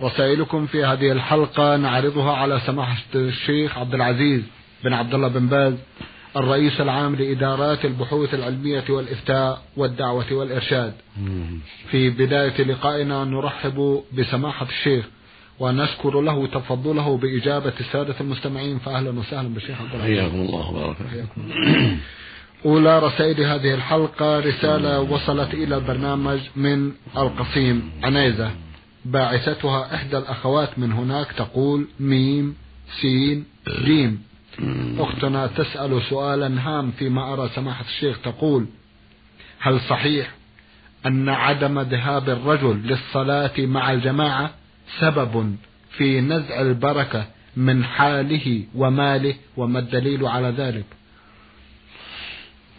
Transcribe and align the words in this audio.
رسائلكم 0.00 0.66
في 0.66 0.84
هذه 0.84 1.12
الحلقة 1.12 1.76
نعرضها 1.76 2.32
على 2.32 2.60
سماحة 2.66 3.02
الشيخ 3.14 3.78
عبد 3.78 3.94
العزيز 3.94 4.42
بن 4.84 4.92
عبد 4.92 5.14
الله 5.14 5.28
بن 5.28 5.46
باز 5.46 5.74
الرئيس 6.36 6.80
العام 6.80 7.16
لإدارات 7.16 7.84
البحوث 7.84 8.34
العلمية 8.34 8.84
والإفتاء 8.88 9.62
والدعوة 9.76 10.32
والإرشاد. 10.32 10.92
في 11.90 12.10
بداية 12.10 12.62
لقائنا 12.62 13.24
نرحب 13.24 14.02
بسماحة 14.18 14.66
الشيخ 14.66 15.04
ونشكر 15.60 16.20
له 16.20 16.46
تفضله 16.46 17.16
بإجابة 17.16 17.72
السادة 17.80 18.14
المستمعين 18.20 18.78
فأهلا 18.78 19.18
وسهلا 19.18 19.48
بالشيخ 19.48 19.80
عبد 19.80 19.94
العزيز. 19.94 20.18
حياكم 20.18 20.40
الله 20.40 20.70
وبارك 20.70 20.96
أولى 22.64 22.98
رسائل 22.98 23.40
هذه 23.40 23.74
الحلقة 23.74 24.40
رسالة 24.40 25.00
وصلت 25.00 25.54
إلى 25.54 25.76
البرنامج 25.76 26.40
من 26.56 26.92
القصيم 27.16 27.90
عنيزة. 28.02 28.50
باعثتها 29.04 29.94
إحدى 29.94 30.18
الأخوات 30.18 30.78
من 30.78 30.92
هناك 30.92 31.32
تقول 31.32 31.88
ميم 32.00 32.56
سين 33.00 33.44
جيم 33.68 34.22
أختنا 34.98 35.46
تسأل 35.46 36.02
سؤالا 36.02 36.68
هام 36.68 36.90
فيما 36.90 37.32
أرى 37.32 37.48
سماحة 37.54 37.84
الشيخ 37.84 38.18
تقول 38.20 38.66
هل 39.58 39.80
صحيح 39.80 40.34
أن 41.06 41.28
عدم 41.28 41.80
ذهاب 41.80 42.28
الرجل 42.28 42.82
للصلاة 42.84 43.52
مع 43.58 43.92
الجماعة 43.92 44.50
سبب 45.00 45.56
في 45.96 46.20
نزع 46.20 46.60
البركة 46.60 47.26
من 47.56 47.84
حاله 47.84 48.64
وماله 48.74 49.34
وما 49.56 49.78
الدليل 49.78 50.26
على 50.26 50.48
ذلك؟ 50.48 50.84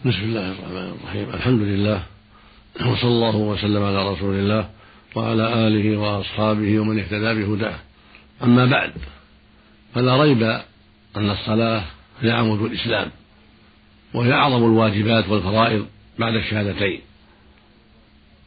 بسم 0.04 0.22
الله 0.22 0.50
الرحمن 0.52 0.94
الرحيم. 1.00 1.34
الحمد 1.34 1.60
لله 1.60 2.02
وصلى 2.80 3.10
الله 3.10 3.36
وسلم 3.36 3.82
على 3.82 4.12
رسول 4.12 4.34
الله. 4.34 4.68
وعلى 5.14 5.66
آله 5.66 5.96
وأصحابه 5.96 6.78
ومن 6.78 6.98
اهتدى 6.98 7.34
بهداه. 7.34 7.78
أما 8.42 8.66
بعد 8.66 8.92
فلا 9.94 10.22
ريب 10.22 10.42
أن 11.16 11.30
الصلاة 11.30 11.84
هي 12.20 12.30
عمود 12.30 12.62
الإسلام 12.62 13.10
وهي 14.14 14.32
أعظم 14.32 14.64
الواجبات 14.64 15.28
والفرائض 15.28 15.86
بعد 16.18 16.34
الشهادتين. 16.34 17.00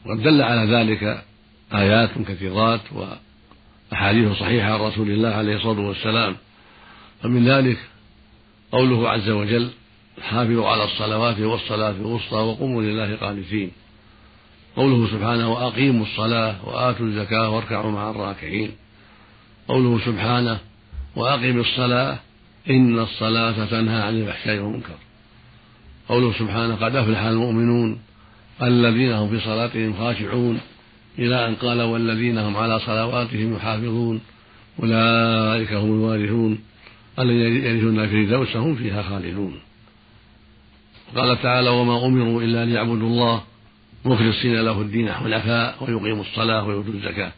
وقد 0.06 0.22
دل 0.22 0.42
على 0.42 0.72
ذلك 0.76 1.24
آيات 1.72 2.10
كثيرات 2.28 2.80
وأحاديث 3.92 4.32
صحيحة 4.32 4.72
عن 4.72 4.80
رسول 4.80 5.10
الله 5.10 5.28
عليه 5.28 5.56
الصلاة 5.56 5.80
والسلام. 5.80 6.36
فمن 7.22 7.48
ذلك 7.48 7.78
قوله 8.72 9.10
عز 9.10 9.28
وجل 9.28 9.70
حافظوا 10.22 10.68
على 10.68 10.84
الصلوات 10.84 11.40
والصلاة 11.40 11.90
الوسطى 11.90 12.36
وقوموا 12.36 12.82
لله 12.82 13.16
قانتين 13.16 13.70
قوله 14.78 15.06
سبحانه 15.06 15.52
وأقيموا 15.52 16.06
الصلاة 16.06 16.68
وآتوا 16.68 17.06
الزكاة 17.06 17.50
واركعوا 17.50 17.90
مع 17.90 18.10
الراكعين. 18.10 18.70
قوله 19.68 20.00
سبحانه 20.04 20.58
وأقم 21.16 21.60
الصلاة 21.60 22.18
إن 22.70 22.98
الصلاة 22.98 23.64
تنهى 23.64 24.02
عن 24.02 24.20
الفحشاء 24.20 24.58
والمنكر. 24.58 24.98
قوله 26.08 26.32
سبحانه 26.32 26.74
قد 26.74 26.96
أفلح 26.96 27.22
المؤمنون 27.22 27.98
الذين 28.62 29.12
هم 29.12 29.28
في 29.28 29.40
صلاتهم 29.40 29.94
خاشعون 29.98 30.60
إلى 31.18 31.48
أن 31.48 31.54
قال 31.54 31.82
والذين 31.82 32.38
هم 32.38 32.56
على 32.56 32.80
صلواتهم 32.80 33.56
يحافظون. 33.56 34.20
أولئك 34.82 35.72
هم 35.72 35.90
الوارثون. 35.90 36.58
الذين 37.18 37.64
يرثون 37.66 38.00
الفردوس 38.00 38.56
هم 38.56 38.74
فيها 38.74 39.02
خالدون. 39.02 39.60
قال 41.16 41.42
تعالى 41.42 41.70
وما 41.70 42.06
أمروا 42.06 42.42
إلا 42.42 42.64
ليعبدوا 42.64 43.08
الله 43.08 43.42
مخلصين 44.04 44.60
له 44.60 44.80
الدين 44.80 45.12
حنفاء 45.12 45.76
ويقيموا 45.80 46.22
الصلاة 46.22 46.64
ويؤتوا 46.64 46.92
الزكاة. 46.92 47.32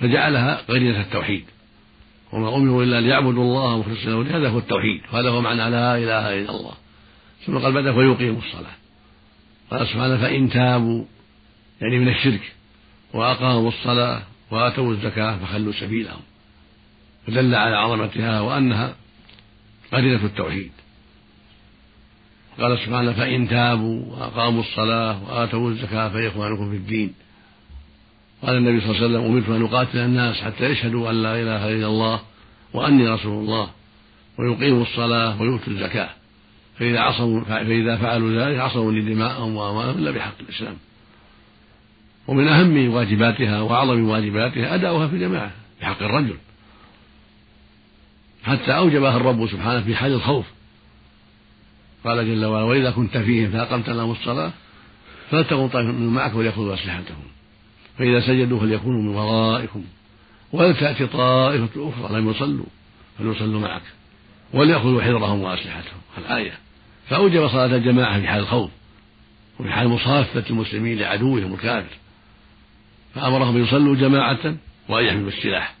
فجعلها 0.00 0.62
قرينة 0.68 1.00
التوحيد. 1.00 1.44
وما 2.32 2.56
أمروا 2.56 2.84
إلا 2.84 3.00
ليعبدوا 3.00 3.42
الله 3.42 3.78
مخلصين 3.78 4.10
له 4.10 4.20
الدين. 4.20 4.36
هذا 4.36 4.48
هو 4.48 4.58
التوحيد. 4.58 5.00
وهذا 5.12 5.28
هو 5.28 5.40
معنى 5.40 5.70
لا 5.70 5.98
إله 5.98 6.40
إلا 6.40 6.50
الله. 6.50 6.74
ثم 7.46 7.58
قال 7.58 7.72
بدأ 7.72 7.90
ويقيموا 7.90 8.42
الصلاة. 8.42 8.74
قال 9.70 9.86
سبحانه 9.86 10.16
فإن 10.16 10.50
تابوا 10.50 11.04
يعني 11.80 11.98
من 11.98 12.08
الشرك 12.08 12.52
وأقاموا 13.14 13.68
الصلاة 13.68 14.22
وآتوا 14.50 14.92
الزكاة 14.92 15.38
فخلوا 15.38 15.72
سبيلهم. 15.72 16.20
فدل 17.26 17.54
على 17.54 17.76
عظمتها 17.76 18.40
وأنها 18.40 18.94
قرينة 19.92 20.24
التوحيد. 20.24 20.70
قال 22.60 22.78
سبحانه 22.78 23.12
فإن 23.12 23.48
تابوا 23.48 24.02
وأقاموا 24.06 24.60
الصلاة 24.60 25.24
وآتوا 25.24 25.70
الزكاة 25.70 26.08
فإخوانكم 26.08 26.70
في 26.70 26.76
الدين. 26.76 27.14
قال 28.42 28.56
النبي 28.56 28.80
صلى 28.80 28.90
الله 28.90 28.96
عليه 28.96 29.06
وسلم 29.06 29.32
أمرت 29.32 29.48
أن 29.48 29.64
أقاتل 29.64 29.98
الناس 29.98 30.40
حتى 30.40 30.64
يشهدوا 30.64 31.10
أن 31.10 31.22
لا 31.22 31.42
إله 31.42 31.72
إلا 31.72 31.86
الله 31.86 32.20
وأني 32.72 33.08
رسول 33.08 33.44
الله 33.44 33.70
ويقيموا 34.38 34.82
الصلاة 34.82 35.42
ويؤتوا 35.42 35.72
الزكاة. 35.72 36.10
فإذا 36.78 37.00
عصموا 37.00 37.44
فإذا 37.44 37.96
فعلوا 37.96 38.44
ذلك 38.44 38.58
عصموا 38.58 38.92
لدماءهم 38.92 39.56
وأموالهم 39.56 39.98
إلا 39.98 40.10
بحق 40.10 40.34
الإسلام. 40.40 40.76
ومن 42.28 42.48
أهم 42.48 42.94
واجباتها 42.94 43.60
وأعظم 43.60 44.08
واجباتها 44.08 44.74
أداؤها 44.74 45.08
في 45.08 45.14
الجماعة 45.14 45.50
بحق 45.80 46.02
الرجل. 46.02 46.36
حتى 48.44 48.76
أوجبها 48.76 49.16
الرب 49.16 49.46
سبحانه 49.46 49.80
في 49.80 49.96
حال 49.96 50.12
الخوف. 50.12 50.46
قال 52.04 52.26
جل 52.26 52.44
وعلا 52.44 52.64
وإذا 52.64 52.90
كنت 52.90 53.16
فيهم 53.18 53.50
فأقمت 53.50 53.90
لهم 53.90 54.10
الصلاة 54.10 54.52
فلتكن 55.30 55.68
طائفة 55.68 55.92
منهم 55.92 56.14
معك 56.14 56.34
وليأخذوا 56.34 56.74
أسلحتهم. 56.74 57.22
فإذا 57.98 58.20
سجدوا 58.20 58.60
فليكونوا 58.60 59.02
من 59.02 59.08
ورائكم. 59.08 59.84
ولتأتي 60.52 61.06
طائفة 61.06 61.68
أخرى 61.76 62.20
لم 62.20 62.30
يصلوا 62.30 62.66
فليصلوا 63.18 63.60
معك 63.60 63.82
وليأخذوا 64.52 65.02
حذرهم 65.02 65.40
وأسلحتهم. 65.40 66.00
الآية. 66.18 66.52
فأوجب 67.08 67.48
صلاة 67.48 67.76
الجماعة 67.76 68.20
في 68.20 68.26
حال 68.28 68.40
الخوف 68.40 68.70
وفي 69.60 69.70
حال 69.70 69.88
مصافة 69.88 70.44
المسلمين 70.50 70.98
لعدوهم 70.98 71.54
الكافر. 71.54 71.96
فأمرهم 73.14 73.56
أن 73.56 73.62
يصلوا 73.64 73.96
جماعة 73.96 74.54
وأن 74.88 75.04
يحملوا 75.04 75.28
السلاح 75.28 75.74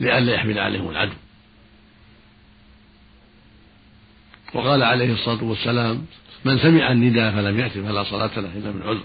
لئلا 0.00 0.34
يحمل 0.34 0.58
عليهم 0.58 0.90
العدو. 0.90 1.12
وقال 4.54 4.82
عليه 4.82 5.12
الصلاة 5.12 5.44
والسلام 5.44 6.06
من 6.44 6.58
سمع 6.58 6.92
النداء 6.92 7.32
فلم 7.32 7.60
يأت 7.60 7.72
فلا 7.72 8.04
صلاة 8.04 8.40
له 8.40 8.52
إلا 8.56 8.72
من 8.72 8.82
عذر 8.82 9.04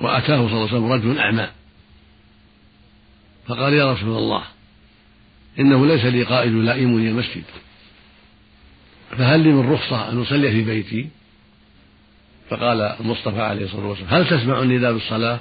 وأتاه 0.00 0.36
صلى 0.36 0.46
الله 0.46 0.68
عليه 0.68 0.72
وسلم 0.72 0.92
رجل 0.92 1.18
أعمى. 1.18 1.48
فقال 3.46 3.72
يا 3.72 3.92
رسول 3.92 4.18
الله 4.18 4.42
إنه 5.58 5.86
ليس 5.86 6.04
لي 6.04 6.22
قائد 6.22 6.52
لائمني 6.52 7.08
المسجد. 7.08 7.44
فهل 9.10 9.40
لي 9.40 9.48
من 9.48 9.72
رخصة 9.72 10.10
أن 10.12 10.22
أصلي 10.22 10.50
في 10.50 10.64
بيتي؟ 10.64 11.08
فقال 12.50 12.80
المصطفى 12.80 13.40
عليه 13.40 13.64
الصلاة 13.64 13.86
والسلام 13.86 14.14
هل 14.14 14.28
تسمع 14.28 14.62
النداء 14.62 14.92
بالصلاة؟ 14.92 15.40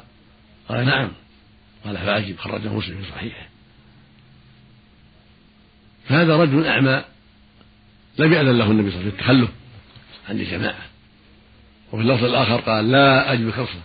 قال 0.69 0.85
نعم. 0.85 1.11
قال 1.85 1.97
فأجب. 1.97 2.37
خرجه 2.37 2.73
مسلم 2.73 3.01
في 3.01 3.11
صحيحه. 3.11 3.50
فهذا 6.11 6.37
رجل 6.37 6.65
أعمى 6.65 7.03
لم 8.17 8.33
يأذن 8.33 8.57
له 8.57 8.71
النبي 8.71 8.91
صلى 8.91 8.99
الله 8.99 9.11
عليه 9.11 9.13
وسلم 9.13 9.19
التخلف 9.19 9.49
عن 10.29 10.39
الجماعة 10.39 10.85
وفي 11.91 12.03
اللفظ 12.03 12.23
الآخر 12.23 12.55
قال 12.55 12.91
لا 12.91 13.33
أجد 13.33 13.41
لك 13.41 13.59
رخصة. 13.59 13.81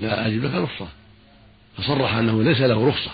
لا 0.00 0.26
أجد 0.26 0.44
لك 0.44 0.54
رخصة. 0.54 0.88
فصرح 1.76 2.14
أنه 2.14 2.42
ليس 2.42 2.60
له 2.60 2.88
رخصة. 2.88 3.10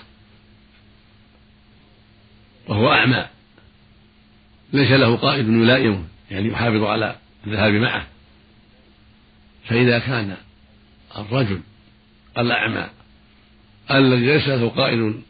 وهو 2.69 2.93
أعمى. 2.93 3.27
ليس 4.73 4.91
له 4.91 5.17
قائد 5.17 5.49
يلائمه 5.49 6.05
يعني 6.31 6.49
يحافظ 6.49 6.83
على 6.83 7.17
الذهاب 7.47 7.73
معه. 7.73 8.07
فإذا 9.65 9.99
كان 9.99 10.37
الرجل 11.17 11.61
الأعمى 12.39 12.89
الذي 13.91 14.27
ليس 14.27 14.49
له 14.49 14.69
قائد 14.69 15.23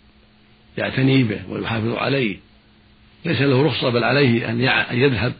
يعتني 0.78 1.22
به 1.22 1.40
ويحافظ 1.48 1.94
عليه 1.94 2.51
ليس 3.24 3.40
له 3.40 3.66
رخصة 3.66 3.88
بل 3.88 4.04
عليه 4.04 4.50
أن 4.50 4.60
يذهب 4.98 5.34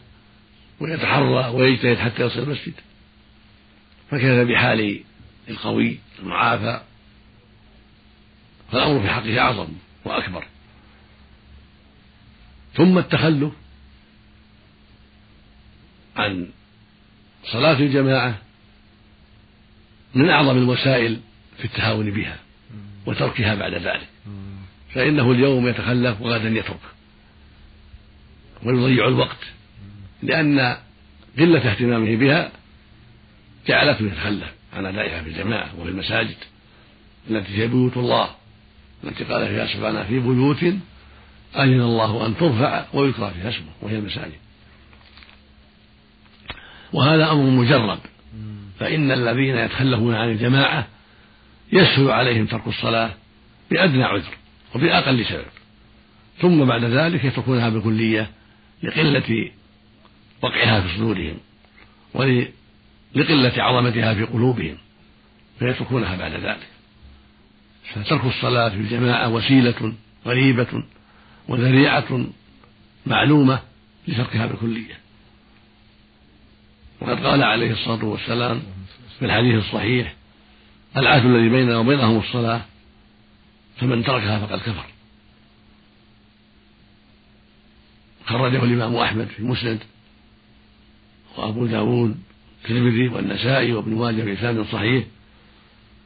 ويتحرى 0.79 1.47
ويجتهد 1.47 1.97
حتى 1.97 2.23
يصل 2.23 2.39
المسجد. 2.39 2.73
فكيف 4.11 4.47
بحال 4.47 5.03
القوي 5.49 5.99
المعافى؟ 6.19 6.81
فالأمر 8.71 9.01
في 9.01 9.09
حقه 9.09 9.39
أعظم 9.39 9.67
وأكبر. 10.05 10.45
ثم 12.73 12.97
التخلف 12.97 13.53
عن 16.15 16.49
صلاة 17.45 17.79
الجماعة 17.79 18.37
من 20.15 20.29
أعظم 20.29 20.57
الوسائل 20.57 21.19
في 21.57 21.65
التهاون 21.65 22.11
بها 22.11 22.39
وتركها 23.05 23.55
بعد 23.55 23.73
ذلك. 23.73 24.07
فإنه 24.93 25.31
اليوم 25.31 25.67
يتخلف 25.67 26.21
وغدا 26.21 26.49
يترك. 26.49 26.79
ويضيع 28.65 29.07
الوقت 29.07 29.37
لأن 30.23 30.77
قلة 31.39 31.71
اهتمامه 31.71 32.15
بها 32.15 32.51
جعلته 33.67 34.05
يتخلف 34.05 34.53
عن 34.73 34.85
أدائها 34.85 35.21
في 35.23 35.29
الجماعة 35.29 35.69
وفي 35.79 35.89
المساجد 35.89 36.35
التي 37.29 37.57
هي 37.57 37.67
بيوت 37.67 37.97
الله 37.97 38.29
التي 39.03 39.23
قال 39.23 39.47
فيها 39.47 39.67
سبحانه 39.67 40.03
في 40.03 40.19
بيوت 40.19 40.63
أذن 41.55 41.81
الله 41.81 42.25
أن 42.25 42.37
ترفع 42.37 42.85
ويذكر 42.93 43.31
فيها 43.31 43.49
اسمه 43.49 43.71
وهي 43.81 43.97
المساجد. 43.97 44.33
وهذا 46.93 47.31
أمر 47.31 47.49
مجرب 47.49 47.99
فإن 48.79 49.11
الذين 49.11 49.57
يتخلفون 49.57 50.15
عن 50.15 50.29
الجماعة 50.29 50.87
يسهل 51.71 52.11
عليهم 52.11 52.45
ترك 52.45 52.67
الصلاة 52.67 53.11
بأدنى 53.71 54.03
عذر 54.03 54.37
وبأقل 54.75 55.25
سبب 55.25 55.45
ثم 56.41 56.65
بعد 56.65 56.83
ذلك 56.83 57.25
يتركونها 57.25 57.69
بالكلية 57.69 58.29
لقلة 58.83 59.51
وقعها 60.41 60.81
في 60.81 60.95
صدورهم 60.97 61.37
ولقلة 62.13 63.63
عظمتها 63.63 64.13
في 64.13 64.23
قلوبهم 64.23 64.77
فيتركونها 65.59 66.15
بعد 66.15 66.31
ذلك. 66.31 66.67
فترك 67.93 68.25
الصلاة 68.25 68.69
في 68.69 68.75
الجماعة 68.75 69.29
وسيلة 69.29 69.93
غريبة 70.25 70.83
وذريعة 71.47 72.25
معلومة 73.05 73.59
لتركها 74.07 74.45
بالكلية 74.45 74.99
وقد 77.01 77.25
قال 77.25 77.43
عليه 77.43 77.71
الصلاة 77.71 78.05
والسلام 78.05 78.61
في 79.19 79.25
الحديث 79.25 79.55
الصحيح 79.55 80.13
العهد 80.97 81.25
الذي 81.25 81.49
بيننا 81.49 81.77
وبينهم 81.77 82.19
الصلاة 82.19 82.61
فمن 83.77 84.03
تركها 84.03 84.39
فقد 84.45 84.59
كفر. 84.59 84.85
خرجه 88.25 88.63
الإمام 88.63 88.95
أحمد 88.95 89.27
في 89.27 89.43
مسند 89.43 89.79
وأبو 91.37 91.65
داود 91.65 92.17
الترمذي 92.63 93.07
والنسائي 93.07 93.73
وابن 93.73 93.95
ماجه 93.95 94.23
بإسناد 94.23 94.65
صحيح 94.71 95.03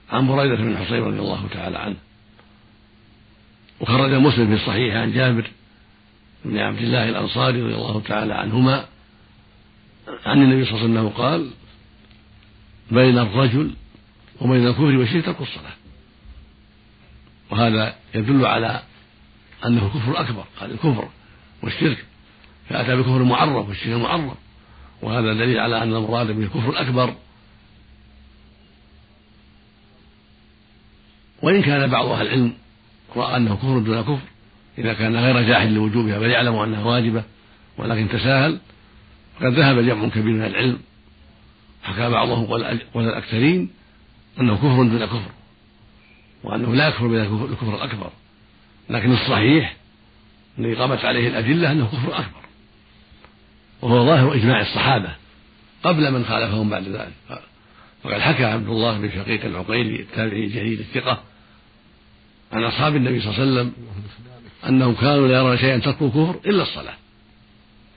عن 0.09 0.27
بريدة 0.27 0.55
بن 0.55 0.71
الحصين 0.71 1.03
رضي 1.03 1.19
الله 1.19 1.47
تعالى 1.53 1.77
عنه. 1.77 1.95
وخرج 3.79 4.13
مسلم 4.13 4.47
في 4.47 4.53
الصحيح 4.53 4.95
عن 4.95 5.13
جابر 5.13 5.51
بن 6.45 6.57
عبد 6.57 6.81
الله 6.81 7.09
الأنصاري 7.09 7.61
رضي 7.61 7.75
الله 7.75 8.01
تعالى 8.01 8.33
عنهما 8.33 8.85
عن 10.25 10.41
النبي 10.41 10.65
صلى 10.65 10.73
الله 10.73 10.83
عليه 10.83 10.99
وسلم 10.99 11.09
قال 11.09 11.49
بين 12.91 13.17
الرجل 13.17 13.73
وبين 14.41 14.67
الكفر 14.67 14.83
والشرك 14.83 15.25
ترك 15.25 15.41
الصلاة. 15.41 15.73
وهذا 17.49 17.95
يدل 18.15 18.45
على 18.45 18.83
أنه 19.65 19.89
كفر 19.89 20.21
أكبر 20.21 20.43
قال 20.59 20.71
الكفر. 20.71 21.09
والشرك. 21.63 22.05
فأتى 22.69 22.95
بكفر 22.95 23.23
معرف 23.23 23.67
والشرك 23.67 23.87
المعرف 23.93 24.33
وهذا 25.01 25.33
دليل 25.33 25.59
على 25.59 25.83
أن 25.83 25.93
المراد 25.93 26.31
به 26.31 26.43
الكفر 26.43 26.69
الأكبر. 26.69 27.15
وإن 31.41 31.61
كان 31.61 31.89
بعض 31.89 32.05
أهل 32.05 32.27
العلم 32.27 32.53
رأى 33.15 33.37
أنه 33.37 33.55
كفر 33.55 33.79
دون 33.79 34.01
كفر 34.01 34.27
إذا 34.77 34.93
كان 34.93 35.15
غير 35.15 35.41
جاحد 35.41 35.67
لوجوبها 35.67 36.19
بل 36.19 36.29
يعلم 36.29 36.55
أنها 36.55 36.83
واجبة 36.83 37.23
ولكن 37.77 38.09
تساهل 38.09 38.59
فقد 39.35 39.53
ذهب 39.53 39.79
جمع 39.79 40.09
كبير 40.09 40.33
من 40.33 40.45
العلم. 40.45 40.79
حكى 41.83 42.09
بعضهم 42.09 42.45
قول 42.45 42.63
الأكثرين 42.95 43.69
أنه 44.39 44.55
كفر 44.55 44.83
دون 44.83 45.05
كفر 45.05 45.31
وأنه 46.43 46.75
لا 46.75 46.87
يكفر 46.87 47.07
بالكفر 47.07 47.75
الأكبر. 47.75 48.09
لكن 48.89 49.11
الصحيح 49.11 49.76
الذي 50.59 50.75
قامت 50.75 51.05
عليه 51.05 51.27
الأدلة 51.27 51.71
أنه 51.71 51.87
كفر 51.87 52.19
أكبر. 52.19 52.41
وهو 53.81 54.05
ظاهر 54.05 54.33
إجماع 54.33 54.61
الصحابة 54.61 55.15
قبل 55.83 56.11
من 56.11 56.25
خالفهم 56.25 56.69
بعد 56.69 56.83
ذلك. 56.83 57.41
وقد 58.03 58.19
حكى 58.19 58.45
عبد 58.45 58.67
الله 58.67 58.97
بن 58.97 59.11
شقيق 59.11 59.45
العقيلي 59.45 60.01
التابعي 60.01 60.45
الجليل 60.45 60.79
الثقة 60.79 61.23
عن 62.53 62.63
أصحاب 62.63 62.95
النبي 62.95 63.19
صلى 63.21 63.31
الله 63.31 63.41
عليه 63.41 63.51
وسلم 63.51 63.73
أنهم 64.67 64.95
كانوا 64.95 65.27
لا 65.27 65.37
يرون 65.37 65.57
شيئا 65.57 65.77
تركوا 65.77 66.09
كفر 66.09 66.39
إلا 66.45 66.63
الصلاة. 66.63 66.95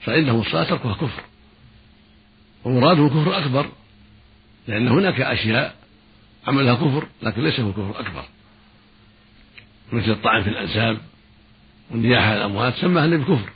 فإنهم 0.01 0.41
الصلاة 0.41 0.63
تركها 0.63 0.93
كفر. 0.93 1.23
ومراده 2.65 3.07
كفر 3.07 3.37
أكبر. 3.37 3.69
لأن 4.67 4.87
هناك 4.87 5.21
أشياء 5.21 5.75
عملها 6.47 6.75
كفر 6.75 7.07
لكن 7.23 7.43
ليس 7.43 7.59
هو 7.59 7.71
كفر 7.71 7.99
أكبر. 7.99 8.23
مثل 9.91 10.11
الطعن 10.11 10.43
في 10.43 10.49
الأنساب 10.49 10.97
والنياحة 11.91 12.25
على 12.25 12.37
الأموات 12.37 12.73
سماها 12.73 13.05
النبي 13.05 13.23
كفر. 13.23 13.49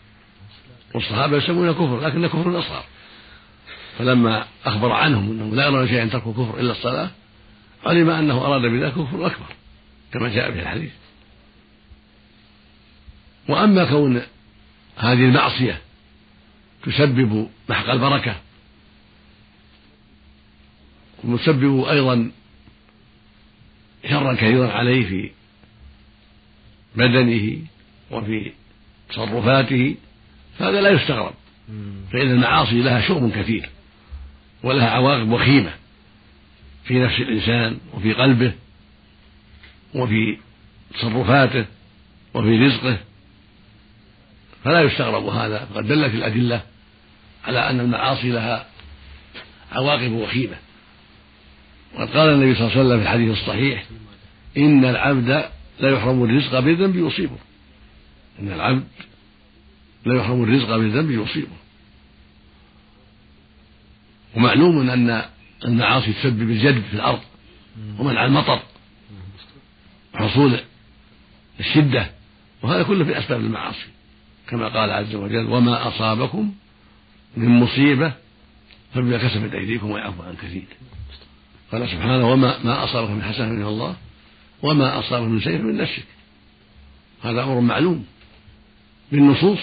والصحابة 0.95 1.37
يسمونها 1.37 1.71
كفر 1.71 1.99
لكنه 1.99 2.27
كفر 2.27 2.59
أصغر 2.59 2.83
فلما 3.97 4.45
أخبر 4.65 4.91
عنهم 4.91 5.31
أنهم 5.31 5.55
لا 5.55 5.65
يرون 5.65 5.87
شيئا 5.87 6.05
تركوا 6.05 6.33
كفر 6.33 6.59
إلا 6.59 6.71
الصلاة 6.71 7.09
علم 7.85 8.09
أنه 8.09 8.37
أراد 8.37 8.61
بذلك 8.61 8.91
كفر 8.91 9.25
أكبر 9.25 9.55
كما 10.13 10.29
جاء 10.29 10.51
في 10.51 10.59
الحديث. 10.59 10.91
وأما 13.49 13.85
كون 13.85 14.21
هذه 14.97 15.25
المعصية 15.25 15.81
تسبب 16.83 17.49
محق 17.69 17.89
البركة 17.89 18.35
وتسبب 21.23 21.83
أيضا 21.83 22.31
شرا 24.09 24.33
كثيرا 24.33 24.71
عليه 24.71 25.05
في 25.05 25.31
بدنه 26.95 27.59
وفي 28.11 28.51
تصرفاته 29.09 29.95
فهذا 30.59 30.81
لا 30.81 30.89
يستغرب. 30.89 31.33
فإن 32.11 32.31
المعاصي 32.31 32.81
لها 32.81 33.01
شؤم 33.01 33.31
كثير 33.31 33.69
ولها 34.63 34.89
عواقب 34.89 35.31
وخيمة 35.31 35.73
في 36.83 36.99
نفس 36.99 37.19
الإنسان 37.19 37.77
وفي 37.93 38.13
قلبه 38.13 38.51
وفي 39.95 40.37
تصرفاته 40.93 41.65
وفي 42.33 42.65
رزقه. 42.65 42.97
فلا 44.63 44.81
يستغرب 44.81 45.25
هذا 45.25 45.65
فقد 45.73 45.87
دلت 45.87 46.13
الأدلة 46.13 46.61
على 47.45 47.69
أن 47.69 47.79
المعاصي 47.79 48.31
لها 48.31 48.65
عواقب 49.71 50.11
وخيمة. 50.11 50.55
وقد 51.95 52.09
قال 52.09 52.29
النبي 52.29 52.55
صلى 52.55 52.67
الله 52.67 52.71
عليه 52.71 52.85
وسلم 52.85 52.97
في 52.97 53.03
الحديث 53.03 53.31
الصحيح 53.31 53.85
إن 54.57 54.85
العبد 54.85 55.49
لا 55.79 55.89
يحرم 55.89 56.23
الرزق 56.23 56.59
بالذنب 56.59 56.95
يصيبه. 56.95 57.37
إن 58.39 58.51
العبد 58.51 58.87
لا 60.05 60.15
يحرم 60.15 60.43
الرزق 60.43 60.77
بالذنب 60.77 61.11
يصيبه. 61.11 61.55
ومعلوم 64.35 64.89
أن 64.89 65.25
المعاصي 65.65 66.13
تسبب 66.13 66.41
الجد 66.41 66.81
في 66.81 66.93
الأرض 66.93 67.21
ومنع 67.99 68.25
المطر. 68.25 68.59
وحصول 70.13 70.59
الشدة 71.59 72.11
وهذا 72.61 72.83
كله 72.83 73.05
في 73.05 73.19
أسباب 73.19 73.39
المعاصي. 73.39 73.85
كما 74.47 74.67
قال 74.67 74.91
عز 74.91 75.15
وجل 75.15 75.45
وما 75.45 75.87
أصابكم 75.87 76.53
من 77.37 77.49
مصيبة 77.49 78.13
فبما 78.93 79.17
كسبت 79.17 79.53
أيديكم 79.53 79.91
ويعفو 79.91 80.23
عن 80.23 80.35
كثير. 80.35 80.65
قال 81.71 81.89
سبحانه 81.89 82.31
وما 82.31 82.63
ما 82.63 82.83
أصابك 82.83 83.09
من 83.09 83.23
حسنة 83.23 83.49
من 83.49 83.65
الله 83.65 83.95
وما 84.61 84.99
أصابك 84.99 85.27
من 85.27 85.39
سيف 85.39 85.61
من 85.61 85.77
نفسك. 85.77 86.05
هذا 87.23 87.43
أمر 87.43 87.59
معلوم. 87.59 88.05
بالنصوص 89.11 89.59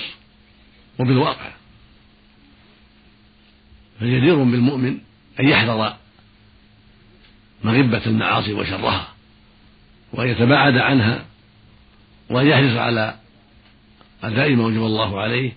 وبالواقع. 0.98 1.50
فجدير 4.00 4.36
بالمؤمن 4.36 4.98
أن 5.40 5.48
يحذر 5.48 5.96
مغبة 7.64 8.06
المعاصي 8.06 8.52
وشرها 8.52 9.08
وأن 10.12 10.28
يتباعد 10.28 10.76
عنها 10.76 11.24
وأن 12.30 12.46
يحرص 12.46 12.76
على 12.76 13.14
أداء 14.22 14.54
ما 14.54 14.64
وجب 14.64 14.84
الله 14.84 15.20
عليه 15.20 15.52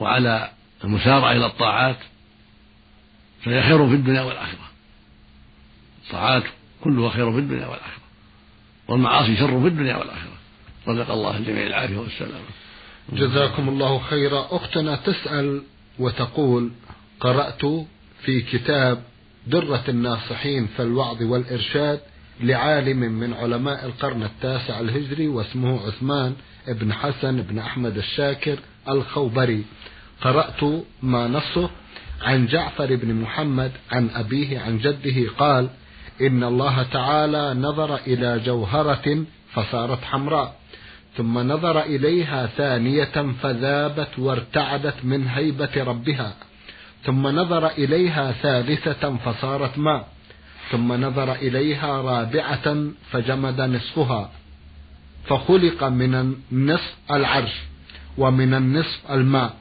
وعلى 0.00 0.50
المسارعة 0.84 1.32
إلى 1.32 1.46
الطاعات 1.46 1.96
فهي 3.44 3.62
خير 3.62 3.88
في 3.88 3.94
الدنيا 3.94 4.22
والآخرة. 4.22 4.68
الطاعات 6.04 6.42
كلها 6.84 7.10
خير 7.10 7.32
في 7.32 7.38
الدنيا 7.38 7.66
والآخرة 7.66 8.02
والمعاصي 8.88 9.36
شر 9.36 9.60
في 9.60 9.66
الدنيا 9.66 9.96
والآخرة. 9.96 10.37
رزق 10.88 11.10
الله 11.10 11.36
الجميع 11.36 11.66
العافية 11.66 11.98
والسلامة 11.98 12.44
جزاكم 13.12 13.68
الله 13.68 13.98
خيرا. 13.98 14.48
أختنا 14.50 14.96
تسأل 14.96 15.62
وتقول 15.98 16.70
قرأت 17.20 17.62
في 18.22 18.40
كتاب 18.40 19.02
درة 19.46 19.84
الناصحين 19.88 20.66
في 20.66 20.82
الوعظ 20.82 21.22
والإرشاد 21.22 22.00
لعالم 22.40 22.98
من 22.98 23.34
علماء 23.34 23.86
القرن 23.86 24.22
التاسع 24.22 24.80
الهجري 24.80 25.28
واسمه 25.28 25.86
عثمان 25.86 26.34
بن 26.68 26.92
حسن 26.92 27.42
بن 27.42 27.58
أحمد 27.58 27.96
الشاكر 27.96 28.58
الخوبري. 28.88 29.64
قرأت 30.20 30.64
ما 31.02 31.28
نصه 31.28 31.70
عن 32.22 32.46
جعفر 32.46 32.96
بن 32.96 33.14
محمد 33.14 33.72
عن 33.90 34.10
أبيه 34.10 34.58
عن 34.58 34.78
جده 34.78 35.30
قال 35.38 35.68
إن 36.20 36.44
الله 36.44 36.82
تعالى 36.82 37.54
نظر 37.54 37.96
إلى 37.96 38.40
جوهرة 38.46 39.24
فصارت 39.52 40.04
حمراء. 40.04 40.54
ثم 41.16 41.38
نظر 41.38 41.82
إليها 41.82 42.46
ثانية 42.46 43.32
فذابت 43.42 44.18
وارتعدت 44.18 45.04
من 45.04 45.28
هيبة 45.28 45.70
ربها. 45.76 46.34
ثم 47.04 47.26
نظر 47.26 47.66
إليها 47.66 48.32
ثالثة 48.32 49.16
فصارت 49.16 49.78
ماء. 49.78 50.08
ثم 50.70 50.92
نظر 50.92 51.34
إليها 51.34 52.02
رابعة 52.02 52.86
فجمد 53.10 53.60
نصفها. 53.60 54.30
فخلق 55.26 55.84
من 55.84 56.14
النصف 56.14 56.94
العرش 57.10 57.54
ومن 58.18 58.54
النصف 58.54 59.10
الماء. 59.10 59.54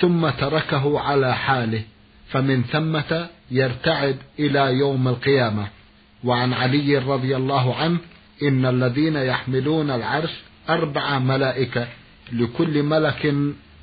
ثم 0.00 0.30
تركه 0.30 1.00
على 1.00 1.34
حاله. 1.34 1.82
فمن 2.28 2.62
ثمة 2.62 3.26
يرتعد 3.50 4.16
إلى 4.38 4.78
يوم 4.78 5.08
القيامة. 5.08 5.66
وعن 6.24 6.52
علي 6.52 6.98
رضي 6.98 7.36
الله 7.36 7.76
عنه 7.76 7.98
إن 8.42 8.66
الذين 8.66 9.16
يحملون 9.16 9.90
العرش 9.90 10.30
أربع 10.68 11.18
ملائكة 11.18 11.88
لكل 12.32 12.82
ملك 12.82 13.34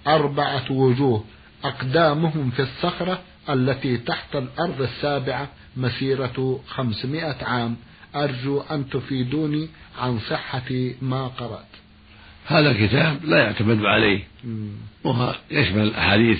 أربعة 0.08 0.72
وجوه. 0.72 1.24
أقدامهم 1.64 2.50
في 2.50 2.62
الصخرة 2.62 3.20
التي 3.50 3.98
تحت 3.98 4.36
الأرض 4.36 4.82
السابعة 4.82 5.50
مسيرة 5.78 6.60
خمسمائة 6.68 7.46
عام. 7.46 7.76
أرجو 8.16 8.62
أن 8.62 8.90
تفيدوني 8.90 9.70
عن 10.00 10.20
صحة 10.20 10.92
ما 11.02 11.28
قرأت. 11.28 11.72
هذا 12.46 12.72
الكتاب 12.72 13.26
لا 13.26 13.38
يعتمد 13.38 13.86
عليه. 13.86 14.24
وهو 15.04 15.36
يشمل 15.52 15.94
أحاديث 15.94 16.40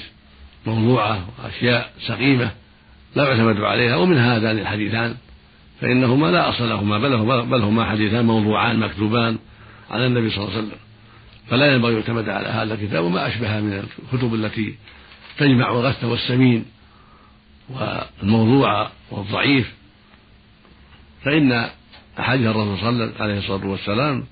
موضوعة 0.66 1.28
وأشياء 1.40 1.94
سقيمة 2.08 2.52
لا 3.16 3.30
يعتمد 3.30 3.62
عليها. 3.62 3.96
ومن 3.96 4.18
هذان 4.18 4.60
الحديثان 4.60 5.16
فإنهما 5.82 6.28
لا 6.28 6.50
أصل 6.50 6.70
لهما 6.70 6.98
بل, 7.44 7.62
هما 7.62 7.86
حديثان 7.86 8.26
موضوعان 8.26 8.80
مكتوبان 8.80 9.38
على 9.92 10.06
النبي 10.06 10.30
صلى 10.30 10.44
الله 10.44 10.56
عليه 10.56 10.68
وسلم. 10.68 10.78
فلا 11.50 11.74
ينبغي 11.74 11.94
يعتمد 11.94 12.30
على 12.30 12.48
هذا 12.48 12.74
الكتاب 12.74 13.04
وما 13.04 13.28
أشبه 13.28 13.60
من 13.60 13.84
الكتب 14.14 14.34
التي 14.34 14.76
تجمع 15.38 15.72
الغث 15.72 16.04
والسمين 16.04 16.66
والموضوع 17.70 18.90
والضعيف. 19.12 19.74
فإن 21.26 21.70
أحاديث 22.20 22.48
الرسول 22.48 22.80
صلى 22.80 22.90
الله 22.90 23.12
عليه 23.20 23.38
الصلاة 23.38 23.66
والسلام 23.66 24.26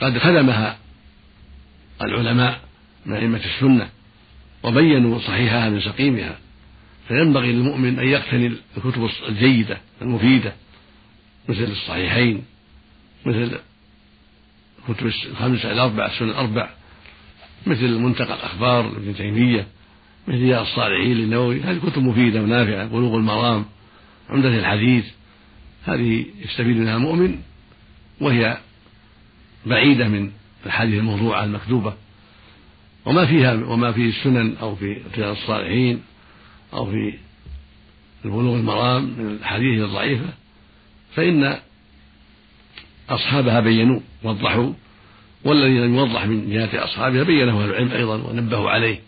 قد 0.00 0.18
خدمها 0.18 0.78
العلماء 2.02 2.60
من 3.06 3.14
أئمة 3.14 3.40
السنة 3.44 3.88
وبينوا 4.62 5.18
صحيحها 5.18 5.68
من 5.68 5.80
سقيمها. 5.80 6.38
فينبغي 7.08 7.52
للمؤمن 7.52 7.98
أن 7.98 8.08
يقتني 8.08 8.52
الكتب 8.76 9.10
الجيدة 9.28 9.78
المفيدة 10.02 10.52
مثل 11.48 11.64
الصحيحين 11.64 12.44
مثل 13.26 13.58
كتب 14.88 15.06
الخمسة 15.06 15.72
الأربع 15.72 16.06
السنن 16.06 16.30
الأربع 16.30 16.70
مثل 17.66 17.98
منتقى 17.98 18.34
الأخبار 18.34 18.92
لابن 18.92 19.14
تيمية 19.14 19.66
مثل 20.28 20.38
رياض 20.38 20.66
الصالحين 20.66 21.16
للنووي. 21.16 21.60
هذه 21.60 21.78
كتب 21.78 22.02
مفيدة 22.02 22.42
ونافعة 22.42 22.86
بلوغ 22.86 23.16
المرام 23.16 23.64
عمدة 24.30 24.48
الحديث. 24.48 25.04
هذه 25.84 26.26
يستفيد 26.44 26.76
منها 26.76 26.96
المؤمن 26.96 27.38
وهي 28.20 28.58
بعيدة 29.66 30.08
من 30.08 30.30
الحديث 30.66 30.98
الموضوعة 30.98 31.44
المكتوبة 31.44 31.94
وما 33.04 33.26
فيها 33.26 33.54
وما 33.54 33.92
في 33.92 34.08
السنن 34.08 34.56
أو 34.56 34.76
في 34.76 35.02
رياض 35.16 35.36
الصالحين 35.36 36.02
أو 36.72 36.86
في 36.86 37.14
بلوغ 38.24 38.56
المرام 38.56 39.04
من 39.18 39.38
الحديث 39.40 39.82
الضعيفة 39.82 40.28
فإن 41.16 41.58
أصحابها 43.10 43.60
بينوا 43.60 44.00
وضحوا 44.22 44.72
والذي 45.44 45.78
لم 45.78 45.94
يوضح 45.94 46.26
من 46.26 46.50
جهة 46.50 46.84
أصحابها 46.84 47.22
بينه 47.22 47.62
أهل 47.62 47.70
العلم 47.70 47.92
أيضا 47.92 48.14
ونبهوا 48.14 48.70
عليه 48.70 49.00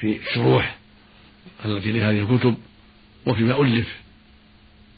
في 0.00 0.16
الشروح 0.16 0.76
التي 1.64 1.92
لهذه 1.92 2.20
الكتب 2.20 2.54
وفيما 3.26 3.60
ألف 3.60 3.88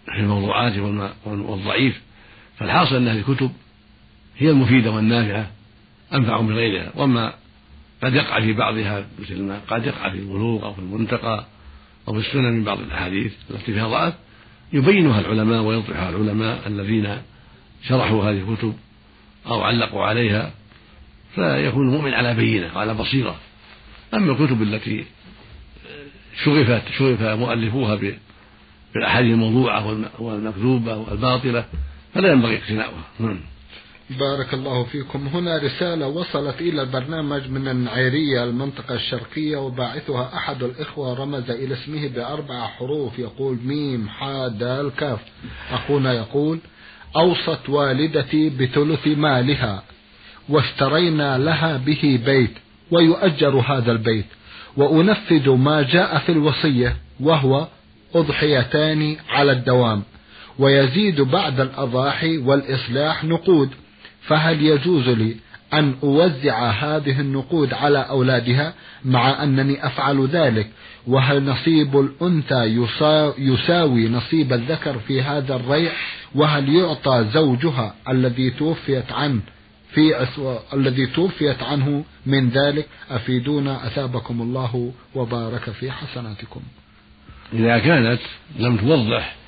في 0.05 0.21
الموضوعات 0.21 0.73
والضعيف. 1.27 2.01
فالحاصل 2.59 2.97
أن 2.97 3.09
هذه 3.09 3.19
الكتب 3.19 3.53
هي 4.39 4.51
المفيدة 4.51 4.91
والنافعة 4.91 5.51
أنفع 6.15 6.41
من 6.41 6.55
غيرها. 6.55 6.93
وما 6.97 7.35
قد 8.03 8.15
يقع 8.15 8.41
في 8.41 8.53
بعضها 8.53 9.07
مثل 9.19 9.43
ما 9.43 9.61
قد 9.69 9.87
يقع 9.87 10.11
في 10.11 10.17
البلوغ 10.17 10.65
أو 10.65 10.75
في 10.75 10.79
المنتقى 10.79 11.47
أو 12.09 12.13
في 12.13 12.29
السنن 12.29 12.53
من 12.53 12.65
بعض 12.65 12.81
الأحاديث 12.81 13.33
التي 13.51 13.73
فيها 13.73 13.89
ضعف 13.89 14.15
يبينها 14.73 15.21
العلماء 15.21 15.63
ويوضحها 15.63 16.11
العلماء 16.11 16.63
الذين 16.67 17.17
شرحوا 17.89 18.25
هذه 18.25 18.51
الكتب 18.51 18.75
أو 19.47 19.63
علقوا 19.63 20.05
عليها 20.05 20.53
فيكون 21.35 21.89
المؤمن 21.89 22.15
على 22.15 22.35
بينة 22.35 22.71
وعلى 22.77 22.95
بصيرة. 22.95 23.37
أما 24.15 24.33
الكتب 24.33 24.63
التي 24.63 25.05
شغفت 26.45 26.83
شغف 26.99 27.23
مؤلفوها 27.23 27.99
بالأحاديث 28.95 29.33
الموضوعة 29.33 30.11
والمكذوبة 30.19 30.97
والباطلة 30.97 31.65
فلا 32.15 32.33
ينبغي 32.33 32.57
اقتناؤها. 32.57 33.05
نعم. 33.21 33.41
بارك 34.19 34.55
الله 34.55 34.85
فيكم. 34.85 35.27
هنا 35.27 35.59
رسالة 35.59 36.07
وصلت 36.07 36.61
إلى 36.61 36.83
البرنامج 36.83 37.51
من 37.51 37.69
النعيرية 37.69 38.45
المنطقة 38.45 38.95
الشرقية 38.95 39.57
وباعثها 39.57 40.35
أحد 40.35 40.63
الإخوة 40.63 41.15
رمز 41.15 41.51
إلى 41.51 41.75
اسمه 41.75 42.09
بأربع 42.09 42.67
حروف. 42.67 43.19
يقول 43.19 43.59
ميم 43.65 44.09
حا 44.09 44.49
دال 44.49 44.93
كاف. 44.97 45.19
أخونا 45.71 46.13
يقول 46.13 46.59
أوصت 47.17 47.69
والدتي 47.69 48.51
بثلث 48.51 49.07
مالها 49.07 49.83
واشترينا 50.49 51.39
لها 51.39 51.77
به 51.77 52.21
بيت 52.25 52.55
ويؤجر 52.91 53.57
هذا 53.57 53.93
البيت 53.93 54.27
وأنفذ 54.77 55.51
ما 55.51 55.83
جاء 55.83 56.19
في 56.19 56.33
الوصية 56.33 56.97
وهو 57.21 57.69
أضحيتان 58.15 59.17
على 59.29 59.53
الدوام 59.53 60.03
ويزيد 60.59 61.21
بعد 61.21 61.61
الأضاحي 61.61 62.39
والإصلاح 62.39 63.25
نقود. 63.25 63.71
فهل 64.23 64.63
يجوز 64.63 65.09
لي 65.09 65.37
أن 65.73 65.95
أوزع 66.03 66.71
هذه 66.71 67.21
النقود 67.21 67.75
على 67.75 67.99
أولادها 67.99 68.75
مع 69.05 69.43
أنني 69.43 69.87
أفعل 69.87 70.27
ذلك؟ 70.27 70.71
وهل 71.07 71.45
نصيب 71.45 72.01
الأنثى 72.01 72.65
يساوي 73.39 74.09
نصيب 74.09 74.53
الذكر 74.53 74.99
في 74.99 75.23
هذا 75.23 75.55
الريع؟ 75.57 75.93
وهل 76.35 76.69
يعطى 76.69 77.27
زوجها 77.35 77.95
الذي 78.09 78.51
توفيت 78.51 79.13
عنه 79.13 79.41
في 79.95 80.23
أسوأ 80.23 80.59
الذي 80.75 81.07
توفيت 81.07 81.63
عنه 81.63 82.05
من 82.27 82.51
ذلك؟ 82.51 82.87
أفيدونا 83.11 83.87
أثابكم 83.87 84.43
الله 84.43 84.93
وبارك 85.15 85.71
في 85.71 85.91
حسناتكم. 85.91 86.61
إذا 87.53 87.79
كانت 87.79 88.21
لم 88.59 88.77
توضح 88.77 89.40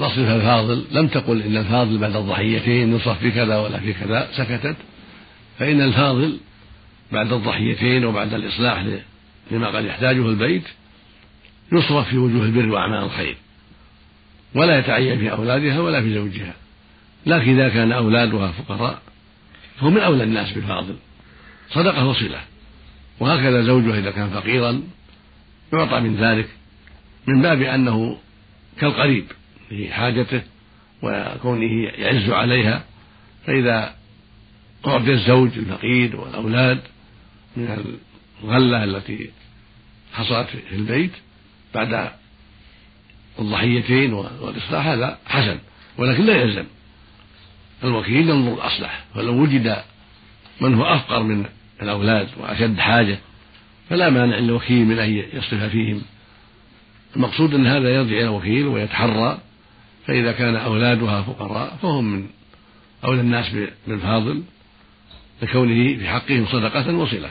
نصفها 0.00 0.36
الفاضل 0.36 0.84
لم 0.90 1.08
تقل 1.08 1.42
إن 1.42 1.56
الفاضل 1.56 1.98
بعد 1.98 2.16
الضحيتين 2.16 2.94
نصف 2.94 3.18
في 3.18 3.30
كذا 3.30 3.58
ولا 3.58 3.78
في 3.78 3.92
كذا 3.92 4.28
سكتت. 4.32 4.76
فإن 5.58 5.80
الفاضل 5.80 6.38
بعد 7.12 7.32
الضحيتين 7.32 8.04
وبعد 8.04 8.34
الإصلاح 8.34 8.84
لما 9.50 9.68
قد 9.68 9.84
يحتاجه 9.84 10.28
البيت 10.28 10.62
يصرف 11.72 12.08
في 12.08 12.18
وجوه 12.18 12.44
البر 12.44 12.68
وأعمال 12.68 13.04
الخير. 13.04 13.36
ولا 14.54 14.78
يتعين 14.78 15.18
في 15.18 15.32
أولادها 15.32 15.80
ولا 15.80 16.00
في 16.00 16.14
زوجها. 16.14 16.54
لكن 17.26 17.60
إذا 17.60 17.68
كان 17.68 17.92
أولادها 17.92 18.52
فقراء 18.52 18.98
فهو 19.80 19.90
من 19.90 19.98
أولى 19.98 20.24
الناس 20.24 20.52
بالفاضل. 20.52 20.96
صدقة 21.70 22.06
وصلة. 22.06 22.40
وهكذا 23.20 23.62
زوجها 23.62 23.98
إذا 23.98 24.10
كان 24.10 24.30
فقيرا 24.30 24.82
يعطى 25.72 26.00
من 26.00 26.16
ذلك 26.16 26.48
من 27.26 27.42
باب 27.42 27.62
أنه 27.62 28.18
كالقريب. 28.80 29.24
في 29.68 29.92
حاجته 29.92 30.42
وكونه 31.02 31.88
يعز 31.98 32.30
عليها 32.30 32.84
فإذا 33.46 33.94
أعطي 34.86 35.12
الزوج 35.12 35.50
الفقير 35.58 36.16
والأولاد 36.16 36.80
من 37.56 37.94
الغلة 38.44 38.84
التي 38.84 39.30
حصلت 40.12 40.48
في 40.48 40.76
البيت 40.76 41.12
بعد 41.74 42.10
الضحيتين 43.38 44.12
والإصلاح 44.12 44.86
هذا 44.86 45.18
حسن 45.26 45.58
ولكن 45.98 46.26
لا 46.26 46.42
يلزم. 46.42 46.64
الوكيل 47.84 48.28
ينظر 48.28 48.54
الأصلح 48.54 49.04
فلو 49.14 49.42
وجد 49.42 49.82
من 50.60 50.74
هو 50.74 50.84
أفقر 50.84 51.22
من 51.22 51.44
الأولاد 51.82 52.28
وأشد 52.40 52.78
حاجة 52.78 53.18
فلا 53.90 54.10
مانع 54.10 54.38
للوكيل 54.38 54.84
من 54.84 54.98
أن 54.98 55.10
يصرف 55.32 55.62
فيهم. 55.62 56.02
المقصود 57.16 57.54
أن 57.54 57.66
هذا 57.66 57.88
يرجع 57.94 58.16
إلى 58.16 58.22
الوكيل 58.22 58.66
ويتحرى. 58.66 59.38
فإذا 60.06 60.32
كان 60.32 60.56
أولادها 60.56 61.22
فقراء 61.22 61.76
فهم 61.82 62.04
من 62.04 62.26
أولى 63.04 63.20
الناس 63.20 63.50
بالفاضل 63.86 64.42
لكونه 65.42 65.96
في 65.98 66.08
حقهم 66.08 66.46
صدقة 66.46 66.94
وصلة. 66.94 67.30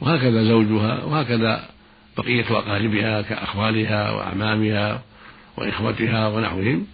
وهكذا 0.00 0.44
زوجها 0.44 1.04
وهكذا 1.04 1.68
بقية 2.18 2.44
أقاربها 2.50 3.22
كأخوالها 3.22 4.10
وأعمامها 4.10 5.02
وإخوتها 5.56 6.28
ونحوهم. 6.28 6.86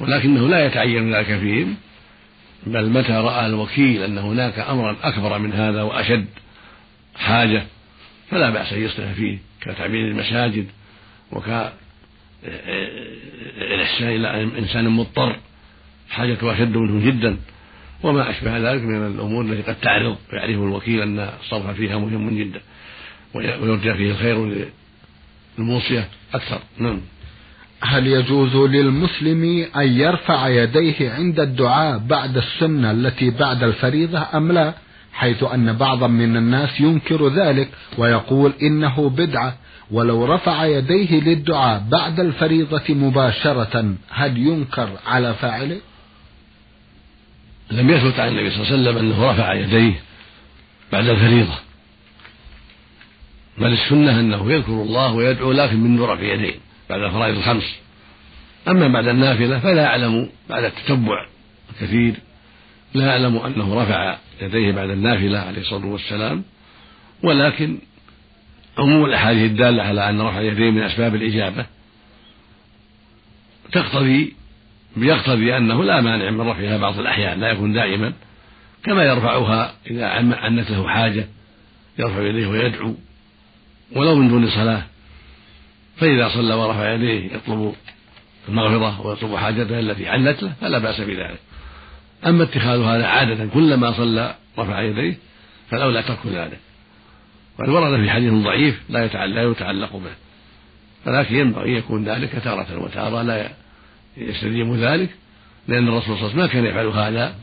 ولكنه 0.00 0.48
لا 0.48 0.66
يتعين 0.66 1.14
ذلك 1.14 1.26
فيهم 1.26 1.76
بل 2.66 2.90
متى 2.90 3.12
رأى 3.12 3.46
الوكيل 3.46 4.02
أن 4.02 4.18
هناك 4.18 4.58
أمرا 4.58 4.96
أكبر 5.02 5.38
من 5.38 5.52
هذا 5.52 5.82
وأشد 5.82 6.26
حاجة 7.16 7.62
فلا 8.30 8.50
بأس 8.50 8.72
أن 8.72 8.82
يصلح 8.82 9.12
فيه 9.12 9.38
كتعمير 9.60 10.08
المساجد 10.08 10.66
وك 11.32 11.72
الإحسان 13.58 14.08
إلى 14.08 14.42
إنسان 14.58 14.88
مضطر 14.88 15.36
حاجته 16.10 16.52
أشد 16.52 16.76
منه 16.76 17.06
جدا. 17.06 17.36
وما 18.02 18.30
أشبه 18.30 18.58
ذلك 18.58 18.82
من 18.82 19.06
الأمور 19.06 19.44
التي 19.44 19.62
قد 19.62 19.80
تعرض 19.80 20.16
ويعرف 20.32 20.50
الوكيل 20.50 21.02
أن 21.02 21.18
الصرف 21.18 21.70
فيها 21.70 21.98
مهم 21.98 22.38
جدا 22.38 22.60
ويرجى 23.34 23.94
فيه 23.94 24.10
الخير 24.10 24.66
للموصية 25.58 26.08
أكثر. 26.34 26.58
نعم. 26.78 27.00
هل 27.82 28.06
يجوز 28.06 28.56
للمسلم 28.56 29.66
أن 29.76 29.88
يرفع 29.88 30.48
يديه 30.48 31.10
عند 31.10 31.40
الدعاء 31.40 31.98
بعد 31.98 32.36
السنة 32.36 32.90
التي 32.90 33.30
بعد 33.30 33.62
الفريضة 33.62 34.26
أم 34.34 34.52
لا؟ 34.52 34.74
حيث 35.12 35.42
أن 35.42 35.72
بعضا 35.72 36.06
من 36.06 36.36
الناس 36.36 36.80
ينكر 36.80 37.28
ذلك 37.28 37.68
ويقول 37.98 38.52
إنه 38.62 39.10
بدعة. 39.10 39.56
ولو 39.90 40.34
رفع 40.34 40.64
يديه 40.64 41.20
للدعاء 41.20 41.84
بعد 41.88 42.20
الفريضة 42.20 42.94
مباشرة 42.94 43.94
هل 44.10 44.38
ينكر 44.38 44.88
على 45.06 45.34
فاعله؟ 45.34 45.80
لم 47.70 47.90
يثبت 47.90 48.20
عن 48.20 48.28
النبي 48.28 48.50
صلى 48.50 48.62
الله 48.62 48.72
عليه 48.72 48.82
وسلم 48.82 48.96
أنه 48.98 49.30
رفع 49.30 49.54
يديه 49.54 49.94
بعد 50.92 51.08
الفريضة. 51.08 51.54
بل 53.58 53.72
السنة 53.72 54.20
أنه 54.20 54.52
يذكر 54.52 54.72
الله 54.72 55.12
ويدعو 55.12 55.52
لكن 55.52 55.80
من 55.80 56.00
رفع 56.00 56.22
يديه 56.22 56.54
بعد 56.90 57.00
الفرائض 57.00 57.36
الخمس. 57.36 57.74
أما 58.68 58.88
بعد 58.88 59.08
النافلة 59.08 59.58
فلا 59.58 59.86
أعلم 59.86 60.28
بعد 60.48 60.64
التتبع 60.64 61.26
الكثير 61.70 62.14
لا 62.94 63.10
أعلم 63.10 63.36
أنه 63.36 63.82
رفع 63.82 64.16
يديه 64.42 64.72
بعد 64.72 64.90
النافلة 64.90 65.38
عليه 65.38 65.60
الصلاة 65.60 65.86
والسلام 65.86 66.44
ولكن 67.22 67.78
عموم 68.78 69.04
الأحاديث 69.04 69.50
الدالة 69.50 69.82
على 69.82 70.08
أن 70.08 70.20
رفع 70.20 70.38
اليدين 70.38 70.74
من 70.74 70.82
أسباب 70.82 71.14
الإجابة 71.14 71.66
تقتضي 73.72 74.34
بيقتضي 74.96 75.56
أنه 75.56 75.84
لا 75.84 76.00
مانع 76.00 76.30
من 76.30 76.40
رفعها 76.40 76.76
بعض 76.76 76.98
الأحيان 76.98 77.40
لا 77.40 77.50
يكون 77.50 77.72
دائما 77.72 78.12
كما 78.84 79.04
يرفعها 79.04 79.74
إذا 79.90 80.06
عنت 80.06 80.70
له 80.70 80.88
حاجة 80.88 81.28
يرفع 81.98 82.22
يديه 82.22 82.46
ويدعو 82.46 82.94
ولو 83.92 84.14
من 84.14 84.28
دون 84.28 84.50
صلاة. 84.50 84.82
فإذا 85.96 86.28
صلى 86.28 86.54
ورفع 86.54 86.92
يديه 86.92 87.34
يطلب 87.34 87.74
المغفرة 88.48 89.06
ويطلب 89.06 89.36
حاجته 89.36 89.80
التي 89.80 90.08
عنت 90.08 90.42
له 90.42 90.52
فلا 90.60 90.78
بأس 90.78 91.00
بذلك. 91.00 91.40
أما 92.26 92.42
اتخاذ 92.42 92.80
هذا 92.80 93.06
عادة 93.06 93.46
كلما 93.46 93.92
صلى 93.92 94.34
رفع 94.58 94.80
يديه 94.80 95.18
فالأولى 95.70 96.02
ترك 96.02 96.26
ذلك. 96.26 96.58
وقد 97.58 97.68
ورد 97.68 98.00
في 98.00 98.10
حديث 98.10 98.32
ضعيف 98.32 98.80
لا 98.88 99.26
لا 99.26 99.42
يتعلق 99.44 99.96
به. 99.96 100.12
ولكن 101.06 101.36
ينبغي 101.36 101.76
يكون 101.76 102.04
ذلك 102.04 102.32
تارة 102.44 102.82
وتارة 102.82 103.22
لا 103.22 103.50
يستديم 104.16 104.74
ذلك 104.74 105.10
لأن 105.68 105.88
الرسول 105.88 106.04
صلى 106.04 106.12
الله 106.14 106.22
عليه 106.22 106.26
وسلم 106.26 106.40
ما 106.40 106.46
كان 106.46 106.64
يفعل 106.64 106.86
هذا. 106.86 107.34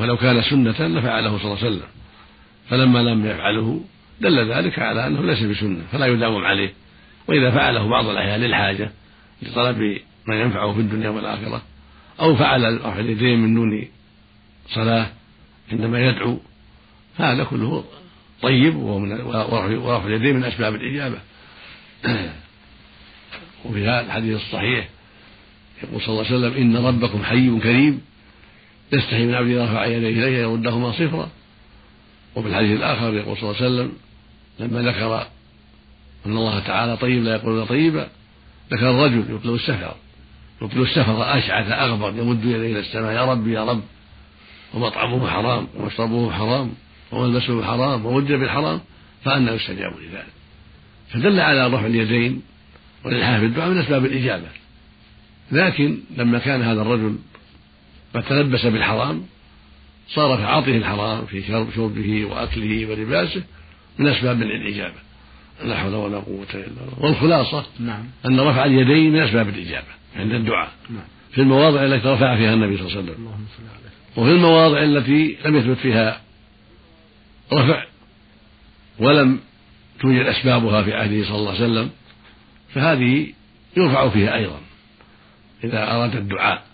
ولو 0.00 0.16
كان 0.16 0.42
سنة 0.42 0.86
لفعله 0.88 1.38
صلى 1.38 1.44
الله 1.44 1.58
عليه 1.58 1.66
وسلم. 1.66 1.88
فلما 2.70 2.98
لم 2.98 3.26
يفعله 3.26 3.84
دل 4.20 4.52
ذلك 4.52 4.78
على 4.78 5.06
أنه 5.06 5.22
ليس 5.22 5.42
بسنة 5.42 5.82
فلا 5.92 6.06
يداوم 6.06 6.44
عليه. 6.44 6.72
وإذا 7.28 7.50
فعله 7.50 7.88
بعض 7.88 8.06
الأحيان 8.06 8.40
للحاجة 8.40 8.90
لطلب 9.42 9.98
ما 10.26 10.40
ينفعه 10.40 10.72
في 10.72 10.80
الدنيا 10.80 11.08
والآخرة 11.08 11.62
أو 12.20 12.36
فعل 12.36 12.64
اليدين 12.98 13.38
من 13.38 13.54
دون 13.54 13.88
صلاة 14.68 15.06
عندما 15.72 16.06
يدعو 16.06 16.40
هذا 17.16 17.44
كله 17.44 17.84
طيب 18.42 18.76
ورفع 18.76 20.06
اليدين 20.06 20.36
من 20.36 20.44
أسباب 20.44 20.74
الإجابة. 20.74 21.18
وفي 23.64 23.84
هذا 23.84 24.00
الحديث 24.00 24.36
الصحيح 24.36 24.88
يقول 25.82 26.02
صلى 26.02 26.08
الله 26.08 26.26
عليه 26.26 26.36
وسلم 26.36 26.54
إن 26.62 26.86
ربكم 26.86 27.24
حي 27.24 27.58
كريم 27.62 28.00
يستحي 28.92 29.26
من 29.26 29.34
عبده 29.34 29.64
رفع 29.64 29.86
يديه 29.86 30.08
إليه 30.08 30.38
يردهما 30.38 30.92
صفرا. 30.92 31.30
وفي 32.34 32.48
الحديث 32.48 32.78
الآخر 32.78 33.14
يقول 33.14 33.36
صلى 33.36 33.50
الله 33.50 33.62
عليه 33.62 33.66
وسلم 33.66 33.92
لما 34.58 34.90
ذكر 34.90 35.26
أن 36.26 36.36
الله 36.36 36.58
تعالى 36.58 36.96
طيب 36.96 37.24
لا 37.24 37.34
يقول 37.34 37.66
طيبا 37.66 38.08
ذكر 38.72 38.90
الرجل 38.90 39.24
يطلب 39.34 39.54
السفر 39.54 39.94
يطلب 40.62 40.82
السفر 40.82 41.38
أشعث 41.38 41.70
أغبر 41.72 42.08
يمد 42.08 42.44
يديه 42.44 42.72
إلى 42.72 42.80
السماء 42.80 43.12
يا 43.12 43.24
رب 43.24 43.48
يا 43.48 43.64
رب 43.64 43.82
ومطعمه 44.74 45.30
حرام 45.30 45.68
ومشربه 45.76 46.32
حرام. 46.32 46.72
وملبسه 47.12 47.64
حرام 47.64 48.06
ووجه 48.06 48.36
بالحرام 48.36 48.80
فأنا 49.24 49.52
يستجاب 49.52 49.92
لذلك. 49.92 50.26
فدل 51.08 51.40
على 51.40 51.66
رفع 51.66 51.86
اليدين 51.86 52.42
والإلحاح 53.04 53.38
في 53.38 53.46
الدعاء 53.46 53.70
من 53.70 53.78
أسباب 53.78 54.04
الإجابة. 54.04 54.48
لكن 55.52 55.98
لما 56.16 56.38
كان 56.38 56.62
هذا 56.62 56.82
الرجل 56.82 57.18
قد 58.14 58.22
تلبس 58.22 58.66
بالحرام 58.66 59.22
صار 60.08 60.36
في 60.36 60.44
عطيه 60.44 60.76
الحرام 60.76 61.26
في 61.26 61.42
شربه 61.42 62.24
وأكله 62.24 62.86
ولباسه 62.86 63.42
من 63.98 64.08
أسباب 64.08 64.36
من 64.36 64.42
الإجابة. 64.42 64.94
لا 65.64 65.76
حول 65.76 65.94
ولا 65.94 66.18
قوة 66.18 66.46
إلا 66.54 66.62
بالله. 66.62 67.00
والخلاصة 67.00 67.64
نعم. 67.80 68.04
أن 68.26 68.40
رفع 68.40 68.64
اليدين 68.64 69.12
من 69.12 69.20
أسباب 69.20 69.48
الإجابة 69.48 69.86
عند 70.16 70.32
الدعاء. 70.32 70.70
نعم. 70.90 71.04
في 71.32 71.40
المواضع 71.40 71.84
التي 71.84 72.08
رفع 72.08 72.36
فيها 72.36 72.54
النبي 72.54 72.76
صلى 72.76 72.86
الله 72.86 72.98
عليه 72.98 73.12
وسلم. 73.12 73.26
وفي 74.16 74.30
المواضع 74.30 74.82
التي 74.82 75.36
لم 75.44 75.56
يثبت 75.56 75.76
فيها 75.76 76.20
رفع. 77.52 77.84
ولم 78.98 79.40
توجد 80.00 80.26
أسبابها 80.26 80.82
في 80.82 80.94
عهده 80.94 81.24
صلى 81.24 81.36
الله 81.36 81.50
عليه 81.50 81.64
وسلم 81.64 81.90
فهذه 82.74 83.32
يرفع 83.76 84.08
فيها 84.08 84.34
أيضا 84.34 84.60
إذا 85.64 85.92
أراد 85.92 86.16
الدعاء. 86.16 86.64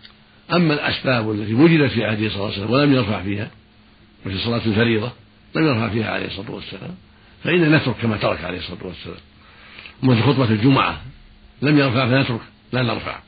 أما 0.52 0.74
الأسباب 0.74 1.32
التي 1.32 1.54
وجدت 1.54 1.90
في 1.90 2.04
عهده 2.04 2.28
صلى 2.28 2.36
الله 2.36 2.52
عليه 2.52 2.56
وسلم 2.56 2.70
ولم 2.70 2.92
يرفع 2.92 3.22
فيها 3.22 3.50
مثل 4.26 4.40
صلاة 4.40 4.66
الفريضة 4.66 5.12
لم 5.56 5.66
يرفع 5.66 5.88
فيها 5.88 6.10
عليه 6.10 6.26
الصلاة 6.26 6.50
والسلام. 6.50 6.94
فإن 7.44 7.74
نترك 7.74 7.96
كما 7.96 8.16
ترك 8.16 8.44
عليه 8.44 8.58
الصلاة 8.58 8.86
والسلام. 8.86 9.16
مثل 10.02 10.22
خطبة 10.22 10.50
الجمعة 10.50 11.00
لم 11.62 11.78
يرفع 11.78 12.06
فنترك 12.06 12.40
لا 12.72 12.82
نرفع. 12.82 13.18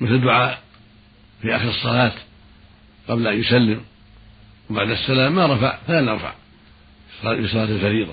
مثل 0.00 0.14
الدعاء 0.14 0.62
في 1.42 1.56
آخر 1.56 1.68
الصلاة 1.68 2.12
قبل 3.08 3.26
أن 3.26 3.40
يسلم 3.40 3.80
وبعد 4.70 4.90
السلام 4.90 5.34
ما 5.34 5.46
رفع 5.46 5.78
فلا 5.86 6.00
نرفع. 6.00 6.32
في 7.22 7.48
صلاة 7.48 7.64
الفريضة. 7.64 8.12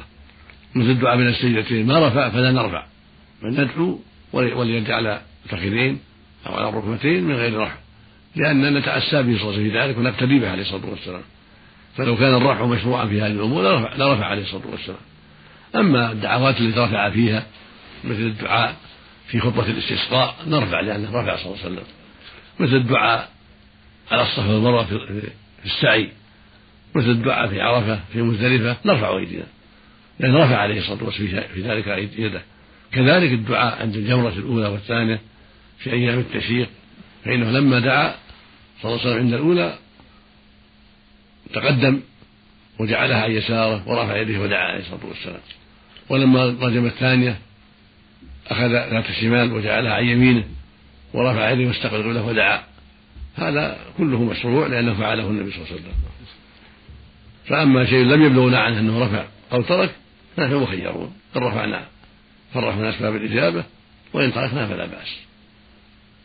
مثل 0.76 0.89
الدعاء 0.89 1.17
بين 1.17 1.28
السجدتين 1.28 1.88
ما 1.88 2.08
رفع 2.08 2.30
فلا 2.30 2.52
نرفع. 2.52 2.86
بل 3.43 3.62
ندعو 3.62 4.00
وليد 4.34 4.91
على 4.91 5.22
الفخذين 5.46 6.00
أو 6.48 6.56
على 6.56 6.70
الركبتين 6.70 7.24
من 7.24 7.36
غير 7.36 7.60
رفع. 7.60 7.76
لأننا 8.36 8.80
نتأسى 8.80 9.24
به 9.24 9.38
صلى 9.38 9.50
الله 9.50 9.54
عليه 9.54 9.62
وسلم 9.62 9.72
في 9.72 9.80
ذلك 9.80 9.98
ونقتدي 9.98 10.39
به 10.39 10.50
عليه 10.50 10.62
الصلاة 10.62 10.86
والسلام. 10.89 11.22
فلو 11.98 12.17
كان 12.17 12.34
الرفع 12.36 12.65
مشروعا 12.65 13.06
في 13.06 13.22
هذه 13.22 13.32
الأمور 13.32 13.63
لرفع, 13.63 13.96
لرفع 13.96 14.26
عليه 14.26 14.41
الصلاة 14.41 14.67
والسلام. 14.72 15.00
أما 15.76 16.12
الدعوات 16.12 16.62
التي 16.62 16.80
رفع 16.80 17.10
فيها 17.10 17.46
مثل 18.04 18.22
الدعاء 18.22 18.76
في 19.28 19.39
خطبة 19.39 19.63
الاستسقاء 19.63 20.36
نرفع 20.48 20.80
لأنه 20.80 21.10
رفع 21.10 21.36
صلى 21.36 21.46
الله 21.46 21.63
عليه 21.63 21.74
وسلم. 21.74 21.84
مثل 22.60 22.76
الدعاء 22.76 23.30
على 24.12 24.22
الصفا 24.22 24.54
والمروة 24.54 24.84
في 24.84 25.32
السعي 25.65 26.12
مثل 26.95 27.10
الدعاء 27.10 27.47
في 27.47 27.62
عرفة 27.62 28.00
في 28.13 28.21
مزدلفة 28.21 28.78
نرفع 28.86 29.17
أيدينا 29.17 29.45
لأن 30.19 30.36
رفع 30.36 30.58
عليه 30.58 30.80
الصلاة 30.80 31.04
والسلام 31.04 31.43
في 31.54 31.62
ذلك 31.62 31.88
يده. 32.17 32.41
كذلك 32.91 33.32
الدعاء 33.32 33.82
عند 33.82 33.95
الجمرة 33.95 34.30
الأولى 34.30 34.67
والثانية 34.67 35.21
في 35.80 35.93
أيام 35.93 36.19
التشريق 36.19 36.69
فإنه 37.26 37.52
لما 37.52 37.80
دعا 37.80 38.15
صلى 38.82 38.91
الله 38.91 39.02
عليه 39.02 39.12
وسلم 39.12 39.26
عند 39.26 39.34
الأولى 39.34 39.78
تقدم 41.54 42.00
وجعلها 42.80 43.23
عن 43.23 43.32
يساره 43.32 43.89
ورفع 43.89 44.17
يديه 44.17 44.39
ودعا 44.39 44.63
عليه 44.63 44.80
الصلاة 44.80 45.06
والسلام. 45.06 45.39
ولما 46.10 46.45
رجم 46.45 46.86
الثانية 46.86 47.39
أخذ 48.47 48.69
ذات 48.69 49.10
الشمال 49.10 49.54
وجعلها 49.54 49.93
عن 49.93 50.06
يمينه 50.06 50.43
ورفع 51.13 51.50
يديه 51.50 51.67
واستقبل 51.67 51.95
القبله 51.95 52.26
ودعا. 52.26 52.63
هذا 53.36 53.78
كله 53.97 54.23
مشروع 54.23 54.67
لأنه 54.67 54.93
فعله 54.93 55.30
النبي 55.30 55.52
صلى 55.52 55.60
الله 55.60 55.71
عليه 55.71 55.82
وسلم. 55.82 55.93
فأما 57.47 57.86
شيء 57.86 58.05
لم 58.05 58.25
يبلغنا 58.25 58.60
عنه 58.60 58.79
أنه 58.79 59.03
رفع 59.03 59.25
أو 59.53 59.62
ترك 59.62 59.95
فنحن 60.38 60.55
مخيرون 60.55 61.13
إن 61.36 61.41
رفعنا 61.41 61.86
فرح 62.53 62.75
من 62.75 62.86
أسباب 62.86 63.15
الإجابة 63.15 63.63
وإن 64.13 64.33
تركنا 64.33 64.67
فلا 64.67 64.86
بأس. 64.86 65.17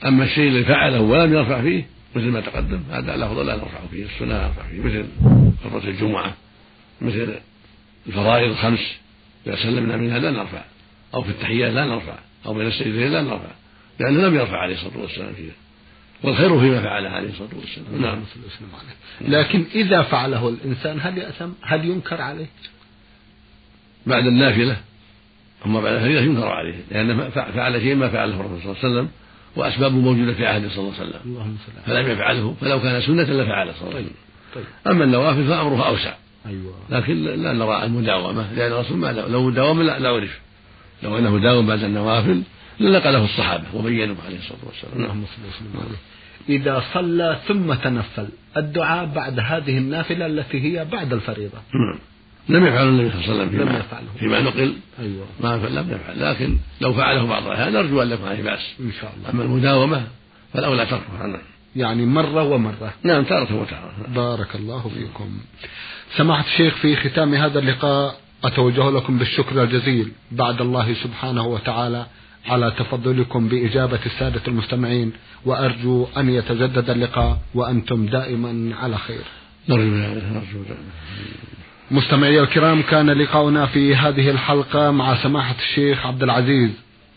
أما 0.05 0.25
الشيء 0.25 0.49
اللي 0.49 0.65
فعله 0.65 1.01
ولم 1.01 1.33
يرفع 1.33 1.63
فيه 1.63 1.87
مثل 2.15 2.27
ما 2.27 2.41
تقدم 2.41 2.83
هذا 2.91 3.15
الأفضل 3.15 3.47
لا 3.47 3.57
نرفع 3.57 3.79
فيه 3.91 4.05
السنة 4.05 4.29
لا 4.29 4.47
نرفع 4.47 4.63
فيه 4.63 4.81
مثل 4.81 5.07
خطبة 5.65 5.89
الجمعة 5.89 6.35
مثل 7.01 7.35
الفرائض 8.07 8.51
الخمس 8.51 8.97
إذا 9.47 9.57
سلمنا 9.57 9.97
منها 9.97 10.19
لا 10.19 10.31
نرفع 10.31 10.63
أو 11.15 11.23
في 11.23 11.31
التحيات 11.31 11.73
لا 11.73 11.85
نرفع 11.85 12.19
أو 12.47 12.55
بين 12.55 12.67
السجدين 12.67 13.13
لا 13.13 13.23
نرفع 13.23 13.51
لأنه 14.01 14.29
لم 14.29 14.35
يرفع 14.35 14.57
عليه 14.59 14.75
الصلاة 14.75 14.99
والسلام 14.99 15.33
فيها. 15.33 15.53
والخير 16.23 16.61
فيما 16.61 16.83
فعله 16.83 17.09
عليه 17.09 17.29
الصلاة 17.29 17.49
والسلام. 17.61 18.03
نعم. 18.03 18.23
لكن 19.21 19.65
إذا 19.75 20.03
فعله 20.03 20.49
الإنسان 20.49 20.99
هل 21.01 21.19
يأثم؟ 21.19 21.49
هل 21.63 21.85
ينكر 21.85 22.23
عليه؟ 22.23 22.47
بعد 24.07 24.27
النافلة. 24.27 24.77
أما 25.67 25.81
بعد 25.81 25.95
الفريضة 25.95 26.21
ينكر 26.21 26.49
عليه 26.49 26.75
لأن 26.91 27.31
فعل 27.31 27.81
شيء 27.81 27.95
ما 27.95 28.09
فعله 28.09 28.41
الرسول 28.41 28.61
صلى 28.61 28.71
الله 28.71 28.79
عليه 28.85 28.89
وسلم 28.89 29.09
وأسبابه 29.57 29.97
موجودة 29.97 30.33
في 30.33 30.47
عهده 30.47 30.69
صلى 30.69 30.79
الله 30.79 30.95
عليه 31.01 31.11
وسلم. 31.11 31.83
فلم 31.87 32.11
يفعله 32.11 32.55
فلو 32.61 32.81
كان 32.81 33.03
سنة 33.03 33.23
لفعله 33.23 33.73
صلى 33.73 33.83
الله 33.83 33.95
عليه 33.97 34.07
وسلم. 34.07 34.17
طيب. 34.55 34.65
أما 34.87 35.05
النوافل 35.05 35.45
فأمره 35.49 35.89
أوسع. 35.89 36.15
أيوة. 36.47 36.75
لكن 36.91 37.25
لا 37.25 37.53
نرى 37.53 37.85
المداومة 37.85 38.53
لأن 38.53 38.73
الرسول 38.73 38.97
ما 38.97 39.13
لو 39.13 39.51
داوم 39.51 39.83
لا 39.83 40.09
عرف 40.09 40.41
لو 41.03 41.19
أنه 41.19 41.39
داوم 41.39 41.67
بعد 41.67 41.85
النوافل 41.85 42.43
لنقله 42.83 43.25
الصحابة 43.25 43.65
وبينوا 43.75 44.17
عليه 44.27 44.39
الصلاة 44.39 44.59
والسلام. 44.67 45.03
نعم. 45.03 45.25
إذا 46.49 46.83
صلى 46.95 47.39
ثم 47.49 47.75
تنفل 47.75 48.29
الدعاء 48.57 49.07
بعد 49.07 49.41
هذه 49.41 49.79
النافلة 49.79 50.27
التي 50.27 50.61
هي 50.61 50.85
بعد 50.85 51.13
الفريضة. 51.13 51.59
نعم. 51.75 51.99
لم 52.49 52.67
يفعل 52.67 52.89
النبي 52.89 53.11
صلى 53.11 53.21
الله 53.21 53.33
عليه 53.33 53.45
وسلم 53.45 53.59
فيما, 53.59 53.83
فيما 54.19 54.41
نقل. 54.41 54.75
أيوة. 55.01 55.27
ما 55.41 55.69
لم 55.69 55.91
يفعل. 55.91 56.31
لكن 56.31 56.57
لو 56.81 56.93
فعله 56.93 57.27
بعض 57.27 57.47
الأحيان 57.47 57.73
نرجو 57.73 58.03
أن 58.03 58.09
لا 58.09 58.15
يكون 58.15 58.29
عليه 58.29 58.43
بأس. 58.43 58.75
إن 58.81 58.93
شاء 59.01 59.13
الله. 59.17 59.31
أما 59.31 59.43
المداومة 59.43 60.07
فالأولى 60.53 60.87
تركها 60.87 61.27
نعم 61.27 61.41
يعني 61.77 62.07
مرة 62.07 62.43
ومرة. 62.43 62.93
نعم 63.03 63.25
تارة 63.25 63.55
وتارة 63.55 63.93
بارك 64.09 64.55
الله 64.55 64.89
فيكم. 64.89 65.39
سماحة 66.17 66.45
الشيخ 66.45 66.75
في 66.75 66.97
ختام 66.97 67.35
هذا 67.35 67.59
اللقاء 67.59 68.17
أتوجه 68.45 68.91
لكم 68.91 69.19
بالشكر 69.19 69.63
الجزيل 69.63 70.13
بعد 70.33 70.61
الله 70.61 70.95
سبحانه 70.95 71.47
وتعالى. 71.47 72.07
على 72.47 72.73
تفضلكم 72.79 73.49
بإجابة 73.49 73.99
السادة 74.07 74.41
المستمعين 74.49 75.13
وأرجو 75.45 76.07
أن 76.17 76.29
يتجدد 76.29 76.91
اللقاء 76.91 77.39
وأنتم 77.55 78.07
دائما 78.07 78.77
على 78.77 78.99
خير. 78.99 79.25
مستمعي 81.91 82.41
الكرام 82.41 82.83
كان 82.83 83.11
لقاؤنا 83.11 83.67
في 83.67 83.97
هذه 83.97 84.31
الحلقة 84.31 84.91
مع 84.91 85.23
سماحة 85.23 85.55
الشيخ 85.59 86.07
عبد 86.07 86.23
العزيز 86.23 86.71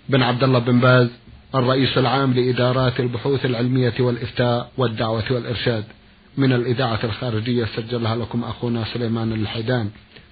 بن 0.10 0.22
عبد 0.22 0.44
الله 0.44 0.60
بن 0.60 0.80
باز 0.80 1.10
الرئيس 1.56 1.98
العام 1.98 2.34
لإدارات 2.34 3.00
البحوث 3.00 3.46
العلمية 3.46 3.94
والإفتاء 4.00 4.72
والدعوة 4.78 5.24
والإرشاد. 5.32 5.84
من 6.38 6.54
الإذاعة 6.54 7.00
الخارجية 7.04 7.66
سجلها 7.66 8.16
لكم 8.16 8.44
أخونا 8.44 8.86
سليمان 8.94 9.34
الحيدان. 9.34 9.90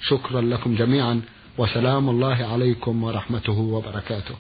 شكرا 0.08 0.42
لكم 0.42 0.76
جميعا 0.76 1.22
وسلام 1.58 2.10
الله 2.10 2.48
عليكم 2.54 3.04
ورحمته 3.04 3.60
وبركاته. 3.60 4.36